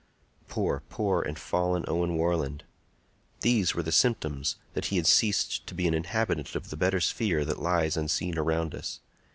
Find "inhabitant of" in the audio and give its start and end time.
5.93-6.71